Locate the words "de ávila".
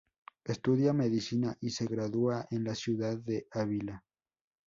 3.19-4.03